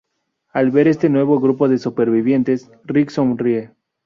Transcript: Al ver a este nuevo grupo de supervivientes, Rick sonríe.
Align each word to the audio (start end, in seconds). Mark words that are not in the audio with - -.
Al 0.49 0.71
ver 0.71 0.87
a 0.87 0.89
este 0.89 1.09
nuevo 1.09 1.39
grupo 1.39 1.69
de 1.69 1.77
supervivientes, 1.77 2.71
Rick 2.85 3.11
sonríe. 3.11 3.69